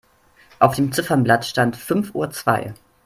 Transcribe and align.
Auf 0.57 0.73
dem 0.77 0.91
Ziffernblatt 0.91 1.45
stand 1.45 1.75
fünf 1.77 2.15
Uhr 2.15 2.31
zwei. 2.31 2.73